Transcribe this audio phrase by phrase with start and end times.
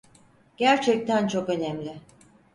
[0.57, 2.01] Gerçekten çok önemli.